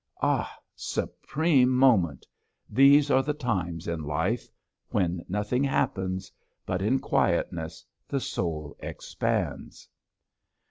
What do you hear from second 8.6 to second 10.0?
expands.